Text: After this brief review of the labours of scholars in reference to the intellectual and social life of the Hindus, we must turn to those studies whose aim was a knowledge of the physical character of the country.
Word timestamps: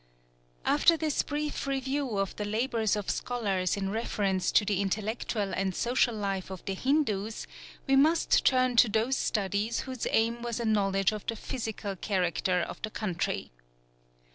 After 0.65 0.97
this 0.97 1.21
brief 1.21 1.67
review 1.67 2.17
of 2.17 2.35
the 2.35 2.43
labours 2.43 2.95
of 2.95 3.07
scholars 3.07 3.77
in 3.77 3.91
reference 3.91 4.51
to 4.53 4.65
the 4.65 4.81
intellectual 4.81 5.53
and 5.53 5.75
social 5.75 6.15
life 6.15 6.49
of 6.49 6.65
the 6.65 6.73
Hindus, 6.73 7.45
we 7.85 7.95
must 7.95 8.43
turn 8.43 8.75
to 8.77 8.89
those 8.89 9.15
studies 9.15 9.81
whose 9.81 10.07
aim 10.09 10.41
was 10.41 10.59
a 10.59 10.65
knowledge 10.65 11.11
of 11.11 11.27
the 11.27 11.35
physical 11.35 11.95
character 11.95 12.61
of 12.61 12.81
the 12.81 12.89
country. 12.89 13.51